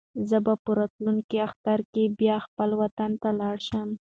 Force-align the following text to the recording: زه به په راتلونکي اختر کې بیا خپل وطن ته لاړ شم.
زه 0.29 0.37
به 0.45 0.53
په 0.63 0.71
راتلونکي 0.79 1.37
اختر 1.47 1.79
کې 1.93 2.03
بیا 2.19 2.35
خپل 2.45 2.69
وطن 2.81 3.11
ته 3.21 3.29
لاړ 3.39 3.57
شم. 3.67 3.89